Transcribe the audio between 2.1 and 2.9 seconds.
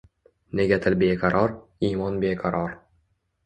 beqaror?!